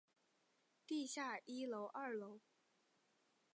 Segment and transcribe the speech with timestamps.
[0.87, 2.41] 地下一楼二楼